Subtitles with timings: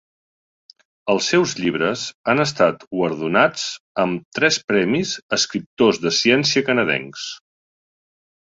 [1.13, 3.67] Els seus llibres han estat guardonats
[4.05, 7.29] amb tres premis Escriptors de ciència canadencs.